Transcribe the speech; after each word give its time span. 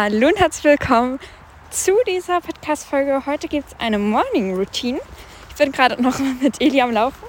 Hallo 0.00 0.28
und 0.28 0.38
herzlich 0.38 0.62
willkommen 0.62 1.18
zu 1.70 1.90
dieser 2.06 2.40
Podcast-Folge. 2.40 3.26
Heute 3.26 3.48
gibt 3.48 3.66
es 3.66 3.80
eine 3.80 3.98
Morning 3.98 4.54
Routine. 4.54 5.00
Ich 5.50 5.56
bin 5.56 5.72
gerade 5.72 6.00
noch 6.00 6.20
mit 6.40 6.60
Eli 6.62 6.80
am 6.80 6.92
Laufen 6.92 7.24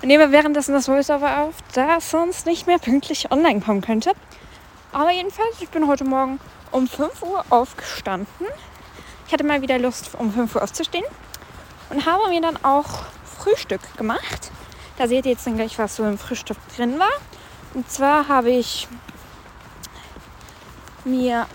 und 0.00 0.06
nehme 0.06 0.30
währenddessen 0.30 0.72
das 0.72 0.86
Voice-Over 0.86 1.40
auf, 1.40 1.56
da 1.74 1.96
es 1.96 2.12
sonst 2.12 2.46
nicht 2.46 2.68
mehr 2.68 2.78
pünktlich 2.78 3.32
online 3.32 3.60
kommen 3.60 3.80
könnte. 3.80 4.12
Aber 4.92 5.10
jedenfalls, 5.10 5.60
ich 5.60 5.68
bin 5.70 5.88
heute 5.88 6.04
Morgen 6.04 6.38
um 6.70 6.86
5 6.86 7.24
Uhr 7.24 7.44
aufgestanden. 7.50 8.46
Ich 9.26 9.32
hatte 9.32 9.42
mal 9.42 9.60
wieder 9.60 9.80
Lust, 9.80 10.10
um 10.16 10.32
5 10.32 10.54
Uhr 10.54 10.62
aufzustehen 10.62 11.04
und 11.90 12.06
habe 12.06 12.28
mir 12.28 12.40
dann 12.40 12.56
auch 12.62 13.02
Frühstück 13.36 13.96
gemacht. 13.96 14.52
Da 14.96 15.08
seht 15.08 15.26
ihr 15.26 15.32
jetzt 15.32 15.44
dann 15.44 15.56
gleich, 15.56 15.76
was 15.76 15.96
so 15.96 16.04
im 16.04 16.18
Frühstück 16.18 16.58
drin 16.76 17.00
war. 17.00 17.10
Und 17.74 17.90
zwar 17.90 18.28
habe 18.28 18.50
ich 18.50 18.86
mir 21.04 21.46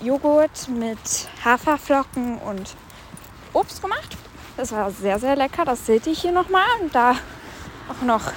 Joghurt 0.00 0.68
mit 0.68 0.98
Haferflocken 1.44 2.38
und 2.38 2.74
Obst 3.52 3.82
gemacht. 3.82 4.16
Das 4.56 4.72
war 4.72 4.90
sehr, 4.90 5.18
sehr 5.18 5.36
lecker. 5.36 5.64
Das 5.64 5.86
seht 5.86 6.06
ihr 6.06 6.14
hier 6.14 6.32
nochmal. 6.32 6.66
Und 6.80 6.94
da 6.94 7.14
auch 7.88 8.02
noch, 8.04 8.32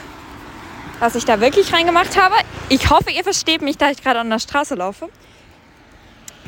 was 1.00 1.16
ich 1.16 1.26
da 1.26 1.40
wirklich 1.42 1.74
reingemacht 1.74 2.20
habe. 2.20 2.36
Ich 2.70 2.90
hoffe, 2.90 3.12
ihr 3.12 3.24
versteht 3.24 3.62
mich, 3.62 3.78
da 3.78 3.90
ich 3.90 4.02
gerade 4.02 4.20
an 4.20 4.30
der 4.30 4.40
Straße 4.40 4.76
laufe. 4.76 5.10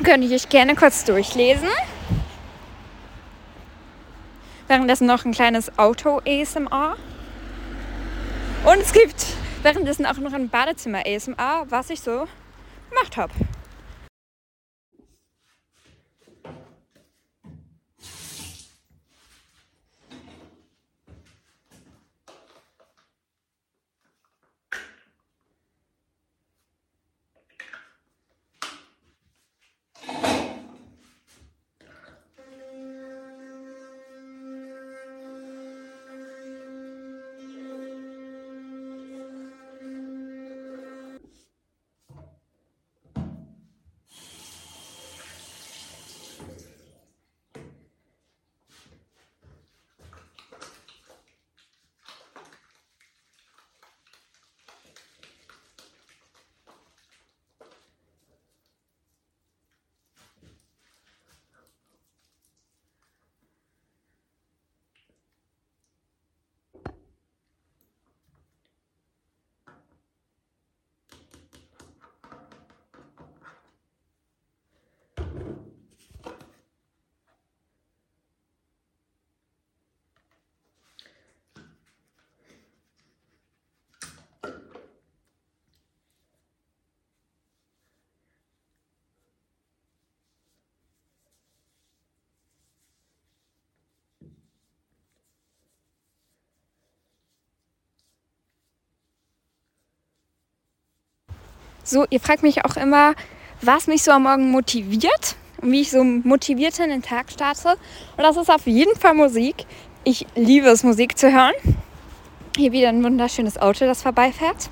Könnt 0.02 0.24
ihr 0.24 0.34
euch 0.34 0.48
gerne 0.48 0.74
kurz 0.74 1.04
durchlesen. 1.04 1.68
Währenddessen 4.66 5.06
noch 5.06 5.24
ein 5.24 5.32
kleines 5.32 5.78
Auto-ASMR. 5.78 6.96
Und 8.64 8.78
es 8.80 8.92
gibt 8.92 9.26
währenddessen 9.62 10.06
auch 10.06 10.16
noch 10.16 10.32
ein 10.32 10.48
Badezimmer-ASMR, 10.48 11.66
was 11.68 11.90
ich 11.90 12.00
so 12.00 12.26
gemacht 12.90 13.16
habe. 13.16 13.32
So, 101.86 102.06
ihr 102.08 102.18
fragt 102.18 102.42
mich 102.42 102.64
auch 102.64 102.78
immer, 102.78 103.14
was 103.60 103.86
mich 103.86 104.02
so 104.02 104.10
am 104.10 104.22
Morgen 104.22 104.50
motiviert 104.50 105.36
und 105.60 105.70
wie 105.70 105.82
ich 105.82 105.90
so 105.90 106.02
motiviert 106.02 106.78
in 106.78 106.88
den 106.88 107.02
Tag 107.02 107.30
starte. 107.30 107.76
Und 108.16 108.24
das 108.24 108.38
ist 108.38 108.50
auf 108.50 108.66
jeden 108.66 108.98
Fall 108.98 109.12
Musik. 109.12 109.66
Ich 110.02 110.26
liebe 110.34 110.68
es, 110.68 110.82
Musik 110.82 111.18
zu 111.18 111.30
hören. 111.30 111.52
Hier 112.56 112.72
wieder 112.72 112.88
ein 112.88 113.04
wunderschönes 113.04 113.60
Auto, 113.60 113.84
das 113.84 114.02
vorbeifährt. 114.02 114.70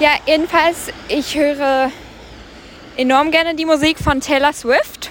Ja, 0.00 0.10
jedenfalls, 0.26 0.88
ich 1.08 1.34
höre 1.34 1.90
enorm 2.98 3.30
gerne 3.30 3.54
die 3.54 3.64
Musik 3.64 3.98
von 3.98 4.20
Taylor 4.20 4.52
Swift. 4.52 5.10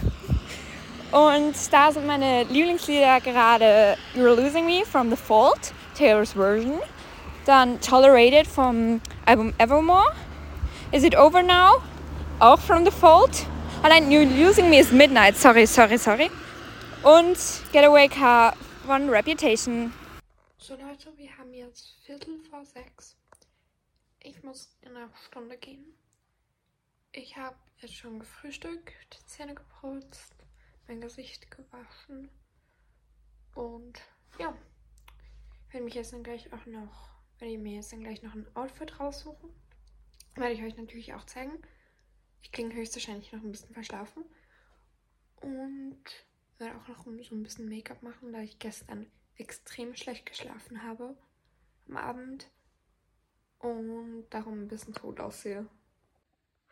Und 1.11 1.53
da 1.71 1.91
sind 1.91 2.05
meine 2.05 2.43
Lieblingslieder 2.43 3.21
gerade 3.21 3.97
You're 4.15 4.35
Losing 4.35 4.67
Me 4.67 4.83
from 4.85 5.09
The 5.09 5.15
Fault, 5.15 5.73
Taylor's 5.97 6.33
Version. 6.33 6.79
Dann 7.45 7.81
Tolerated 7.81 8.45
vom 8.45 9.01
Album 9.25 9.53
Evermore. 9.57 10.13
Is 10.93 11.03
it 11.03 11.15
over 11.15 11.41
now? 11.41 11.81
Auch 12.39 12.59
from 12.59 12.85
the 12.85 12.91
fault. 12.91 13.47
Allein 13.83 14.11
You're 14.11 14.27
Losing 14.27 14.69
Me 14.69 14.77
is 14.77 14.91
Midnight. 14.91 15.35
Sorry, 15.35 15.65
sorry, 15.65 15.97
sorry. 15.97 16.29
Und 17.03 17.35
Getaway 17.71 18.07
Car 18.07 18.55
von 18.85 19.09
Reputation. 19.09 19.91
So 20.59 20.75
Leute, 20.75 21.11
wir 21.17 21.35
haben 21.35 21.51
jetzt 21.51 21.95
Viertel 22.05 22.37
vor 22.47 22.63
sechs. 22.63 23.17
Ich 24.19 24.43
muss 24.43 24.77
in 24.81 24.95
einer 24.95 25.09
Stunde 25.25 25.57
gehen. 25.57 25.83
Ich 27.11 27.37
habe 27.37 27.55
jetzt 27.79 27.95
schon 27.95 28.19
gefrühstückt, 28.19 29.19
Zähne 29.25 29.55
geputzt, 29.55 30.35
mein 30.87 31.01
Gesicht 31.01 31.49
gewaschen. 31.49 32.29
Und 33.55 33.99
ja, 34.37 34.53
ich 35.67 35.73
werde 35.73 35.85
mich 35.85 35.95
jetzt 35.95 36.13
dann 36.13 36.21
gleich 36.21 36.53
auch 36.53 36.67
noch, 36.67 37.09
werde 37.39 37.55
ich 37.55 37.59
mir 37.59 37.77
jetzt 37.77 37.91
dann 37.91 38.03
gleich 38.03 38.21
noch 38.21 38.35
ein 38.35 38.45
Outfit 38.53 38.99
raussuchen. 38.99 39.49
Werde 40.35 40.53
ich 40.53 40.63
euch 40.63 40.77
natürlich 40.77 41.13
auch 41.13 41.25
zeigen. 41.25 41.61
Ich 42.41 42.51
klinge 42.51 42.73
höchstwahrscheinlich 42.73 43.31
noch 43.31 43.41
ein 43.41 43.51
bisschen 43.51 43.73
verschlafen. 43.73 44.25
Und 45.41 46.03
werde 46.57 46.77
auch 46.77 46.87
noch 46.87 47.03
so 47.03 47.35
ein 47.35 47.43
bisschen 47.43 47.69
Make-up 47.69 48.01
machen, 48.01 48.33
da 48.33 48.39
ich 48.41 48.59
gestern 48.59 49.11
extrem 49.37 49.95
schlecht 49.95 50.25
geschlafen 50.25 50.83
habe 50.83 51.15
am 51.87 51.97
Abend. 51.97 52.49
Und 53.59 54.25
darum 54.29 54.63
ein 54.63 54.67
bisschen 54.67 54.93
tot 54.93 55.19
aussehe. 55.19 55.67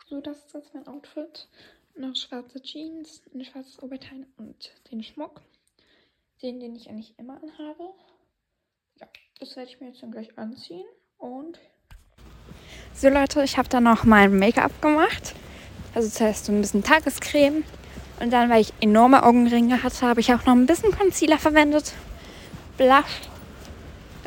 So, 0.07 0.19
das 0.19 0.45
ist 0.45 0.53
jetzt 0.53 0.73
mein 0.73 0.87
Outfit. 0.87 1.47
Noch 1.95 2.15
schwarze 2.15 2.61
Jeans, 2.61 3.21
ein 3.33 3.43
schwarzes 3.43 3.81
Oberteil 3.81 4.27
und 4.37 4.73
den 4.91 5.03
Schmuck. 5.03 5.41
Den, 6.41 6.59
den 6.59 6.75
ich 6.75 6.89
eigentlich 6.89 7.17
immer 7.17 7.41
anhabe. 7.41 7.93
Ja, 8.95 9.07
das 9.39 9.55
werde 9.55 9.69
ich 9.69 9.79
mir 9.79 9.87
jetzt 9.87 10.01
dann 10.01 10.11
gleich 10.11 10.37
anziehen. 10.37 10.85
Und 11.17 11.59
so 12.93 13.09
Leute, 13.09 13.43
ich 13.43 13.57
habe 13.57 13.69
dann 13.69 13.83
noch 13.83 14.03
mein 14.03 14.37
Make-up 14.37 14.81
gemacht. 14.81 15.33
Also 15.93 16.09
zuerst 16.09 16.45
so 16.45 16.51
ein 16.51 16.61
bisschen 16.61 16.83
Tagescreme. 16.83 17.63
Und 18.19 18.31
dann, 18.31 18.49
weil 18.49 18.61
ich 18.61 18.73
enorme 18.79 19.23
Augenringe 19.23 19.81
hatte, 19.81 20.05
habe 20.07 20.19
ich 20.19 20.33
auch 20.33 20.45
noch 20.45 20.53
ein 20.53 20.67
bisschen 20.67 20.95
Concealer 20.95 21.39
verwendet. 21.39 21.93
Blush, 22.77 23.21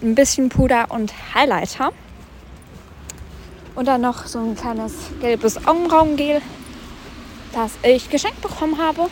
ein 0.02 0.14
bisschen 0.14 0.48
Puder 0.48 0.90
und 0.90 1.12
Highlighter. 1.34 1.92
Und 3.74 3.86
dann 3.86 4.00
noch 4.00 4.26
so 4.26 4.40
ein 4.40 4.56
kleines 4.56 4.92
gelbes 5.20 5.66
Augenbraugengel, 5.66 6.42
das 7.52 7.72
ich 7.82 8.10
geschenkt 8.10 8.40
bekommen 8.40 8.78
habe. 8.78 9.08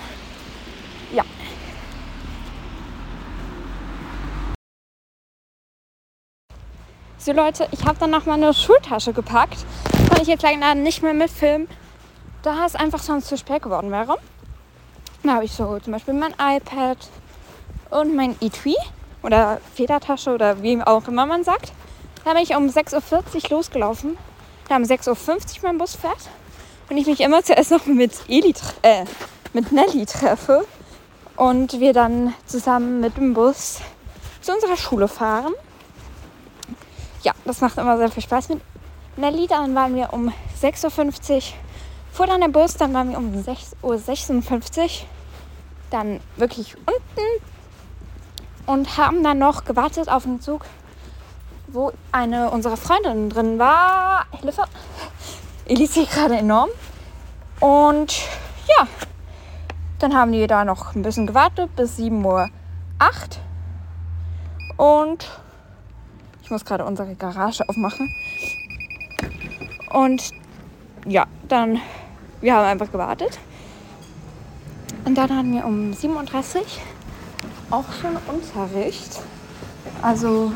So 7.25 7.31
Leute, 7.31 7.69
ich 7.71 7.85
habe 7.85 7.97
dann 8.01 8.11
noch 8.11 8.27
meine 8.27 8.53
Schultasche 8.53 9.13
gepackt. 9.13 9.59
Konnte 10.09 10.23
ich 10.23 10.27
jetzt 10.27 10.43
leider 10.43 10.75
nicht 10.75 11.05
mehr 11.05 11.15
mitfilmen, 11.15 11.69
da 12.43 12.67
es 12.67 12.75
einfach 12.75 12.99
sonst 12.99 13.29
zu 13.29 13.37
spät 13.37 13.63
geworden 13.63 13.93
wäre. 13.93 14.19
Da 15.23 15.35
habe 15.35 15.45
ich 15.45 15.53
so 15.53 15.79
zum 15.79 15.93
Beispiel 15.93 16.15
mein 16.15 16.33
iPad 16.33 16.99
und 17.91 18.17
mein 18.17 18.35
Etui 18.41 18.75
oder 19.23 19.61
Federtasche 19.73 20.35
oder 20.35 20.65
wie 20.65 20.83
auch 20.83 21.07
immer 21.07 21.25
man 21.25 21.45
sagt. 21.45 21.71
Da 22.25 22.33
bin 22.33 22.43
ich 22.43 22.57
um 22.57 22.67
6.40 22.67 23.45
Uhr 23.45 23.51
losgelaufen. 23.51 24.19
Da 24.69 24.75
um 24.75 24.83
6.50 24.83 25.09
Uhr 25.09 25.47
mein 25.63 25.79
Bus 25.79 25.95
fährt. 25.95 26.29
Und 26.91 26.97
ich 26.97 27.07
mich 27.07 27.21
immer 27.21 27.45
zuerst 27.45 27.71
noch 27.71 27.87
mit 27.87 28.15
Eli, 28.27 28.53
äh, 28.83 29.05
mit 29.53 29.71
Nelly 29.71 30.07
treffe. 30.07 30.67
Und 31.37 31.79
wir 31.79 31.93
dann 31.93 32.35
zusammen 32.47 33.01
mit 33.01 33.17
dem 33.17 33.33
Bus 33.33 33.79
zu 34.41 34.53
unserer 34.53 34.77
Schule 34.77 35.07
fahren 35.07 35.55
ja, 37.23 37.33
das 37.45 37.61
macht 37.61 37.79
immer 37.79 37.97
sehr 37.97 38.11
viel 38.11 38.23
Spaß 38.23 38.51
mit 38.51 38.61
Nelly. 39.17 39.47
Dann 39.47 39.75
waren 39.75 39.95
wir 39.95 40.13
um 40.13 40.33
6.50 40.61 41.35
Uhr 41.35 41.43
fuhr 42.13 42.27
dann 42.27 42.41
der 42.41 42.49
Bus, 42.49 42.75
dann 42.77 42.93
waren 42.93 43.11
wir 43.11 43.19
um 43.19 43.33
6.56 43.33 44.81
Uhr 44.83 44.89
dann 45.91 46.21
wirklich 46.37 46.77
unten 46.77 47.45
und 48.67 48.97
haben 48.97 49.23
dann 49.23 49.39
noch 49.39 49.65
gewartet 49.65 50.09
auf 50.09 50.25
den 50.25 50.41
Zug, 50.41 50.65
wo 51.69 51.93
eine 52.13 52.51
unserer 52.51 52.77
Freundinnen 52.77 53.31
drin 53.31 53.59
war. 53.59 54.27
Hilfe! 54.41 54.65
Elise 55.67 56.01
hier 56.01 56.07
gerade 56.07 56.37
enorm. 56.37 56.71
Und 57.61 58.23
ja, 58.69 58.87
dann 59.99 60.15
haben 60.15 60.33
die 60.33 60.47
da 60.47 60.65
noch 60.65 60.95
ein 60.95 61.03
bisschen 61.03 61.27
gewartet 61.27 61.75
bis 61.77 61.99
7.08 61.99 62.19
Uhr. 62.25 62.49
Und 64.77 65.29
ich 66.43 66.51
muss 66.51 66.65
gerade 66.65 66.85
unsere 66.85 67.15
Garage 67.15 67.69
aufmachen. 67.69 68.15
Und 69.93 70.31
ja, 71.07 71.27
dann, 71.49 71.81
wir 72.41 72.55
haben 72.55 72.67
einfach 72.67 72.91
gewartet. 72.91 73.39
Und 75.05 75.17
dann 75.17 75.37
hatten 75.37 75.53
wir 75.53 75.65
um 75.65 75.93
37 75.93 76.63
Uhr 76.63 77.77
auch 77.79 77.93
schon 78.01 78.17
Unterricht. 78.33 79.21
Also, 80.03 80.53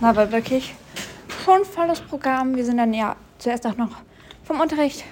aber 0.00 0.32
wirklich 0.32 0.74
schon 1.44 1.64
volles 1.64 2.00
Programm. 2.00 2.56
Wir 2.56 2.64
sind 2.64 2.78
dann 2.78 2.94
ja 2.94 3.16
zuerst 3.38 3.66
auch 3.66 3.76
noch 3.76 3.90
vom 4.44 4.60
Unterricht 4.60 5.04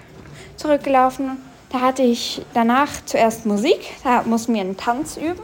zurückgelaufen. 0.56 1.38
Da 1.70 1.80
hatte 1.80 2.02
ich 2.02 2.44
danach 2.54 2.88
zuerst 3.06 3.46
Musik, 3.46 3.80
da 4.04 4.22
mussten 4.22 4.54
wir 4.54 4.60
einen 4.60 4.76
Tanz 4.76 5.16
üben. 5.16 5.42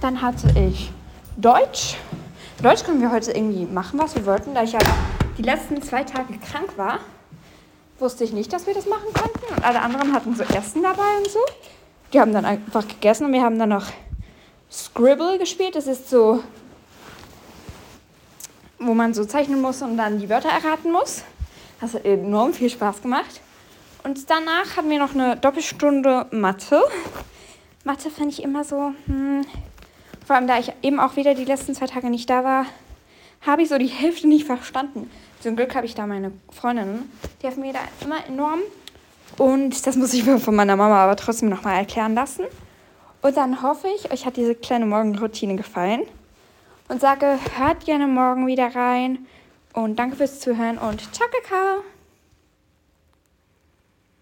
Dann 0.00 0.22
hatte 0.22 0.52
ich 0.58 0.90
Deutsch. 1.36 1.96
Deutsch 2.64 2.82
können 2.82 3.02
wir 3.02 3.12
heute 3.12 3.30
irgendwie 3.30 3.66
machen, 3.66 3.98
was 3.98 4.14
wir 4.14 4.24
wollten. 4.24 4.54
Da 4.54 4.62
ich 4.62 4.72
ja 4.72 4.78
die 5.36 5.42
letzten 5.42 5.82
zwei 5.82 6.02
Tage 6.02 6.38
krank 6.38 6.78
war, 6.78 7.00
wusste 7.98 8.24
ich 8.24 8.32
nicht, 8.32 8.54
dass 8.54 8.66
wir 8.66 8.72
das 8.72 8.86
machen 8.86 9.12
konnten. 9.12 9.54
Und 9.54 9.62
alle 9.62 9.82
anderen 9.82 10.14
hatten 10.14 10.34
so 10.34 10.44
Essen 10.44 10.82
dabei 10.82 11.18
und 11.18 11.28
so. 11.28 11.40
Die 12.14 12.20
haben 12.20 12.32
dann 12.32 12.46
einfach 12.46 12.88
gegessen 12.88 13.26
und 13.26 13.34
wir 13.34 13.42
haben 13.42 13.58
dann 13.58 13.68
noch 13.68 13.84
Scribble 14.72 15.38
gespielt. 15.38 15.76
Das 15.76 15.86
ist 15.86 16.08
so, 16.08 16.42
wo 18.78 18.94
man 18.94 19.12
so 19.12 19.26
zeichnen 19.26 19.60
muss 19.60 19.82
und 19.82 19.98
dann 19.98 20.18
die 20.18 20.30
Wörter 20.30 20.48
erraten 20.48 20.90
muss. 20.90 21.22
Das 21.82 21.92
hat 21.92 22.06
enorm 22.06 22.54
viel 22.54 22.70
Spaß 22.70 23.02
gemacht. 23.02 23.42
Und 24.04 24.30
danach 24.30 24.78
hatten 24.78 24.88
wir 24.88 25.00
noch 25.00 25.12
eine 25.12 25.36
Doppelstunde 25.36 26.28
Mathe. 26.30 26.82
Mathe 27.84 28.08
fand 28.08 28.32
ich 28.32 28.42
immer 28.42 28.64
so, 28.64 28.94
hm, 29.04 29.44
vor 30.24 30.36
allem 30.36 30.46
da 30.46 30.58
ich 30.58 30.72
eben 30.82 31.00
auch 31.00 31.16
wieder 31.16 31.34
die 31.34 31.44
letzten 31.44 31.74
zwei 31.74 31.86
Tage 31.86 32.10
nicht 32.10 32.28
da 32.30 32.44
war, 32.44 32.66
habe 33.42 33.62
ich 33.62 33.68
so 33.68 33.78
die 33.78 33.86
Hälfte 33.86 34.26
nicht 34.26 34.46
verstanden. 34.46 35.10
Zum 35.40 35.56
Glück 35.56 35.74
habe 35.74 35.86
ich 35.86 35.94
da 35.94 36.06
meine 36.06 36.32
Freundin, 36.50 37.10
die 37.42 37.46
helfen 37.46 37.60
mir 37.60 37.74
da 37.74 37.80
immer 38.00 38.26
enorm. 38.26 38.60
Und 39.36 39.86
das 39.86 39.96
muss 39.96 40.14
ich 40.14 40.24
mir 40.24 40.38
von 40.38 40.54
meiner 40.54 40.76
Mama 40.76 41.02
aber 41.02 41.16
trotzdem 41.16 41.48
nochmal 41.48 41.76
erklären 41.76 42.14
lassen. 42.14 42.44
Und 43.20 43.36
dann 43.36 43.62
hoffe 43.62 43.88
ich, 43.88 44.12
euch 44.12 44.26
hat 44.26 44.36
diese 44.36 44.54
kleine 44.54 44.86
Morgenroutine 44.86 45.56
gefallen. 45.56 46.02
Und 46.88 47.00
sage, 47.00 47.38
hört 47.56 47.84
gerne 47.84 48.06
morgen 48.06 48.46
wieder 48.46 48.74
rein. 48.74 49.26
Und 49.72 49.98
danke 49.98 50.16
fürs 50.16 50.40
Zuhören 50.40 50.78
und 50.78 51.00
ciao, 51.14 51.28
Kakao! 51.30 51.93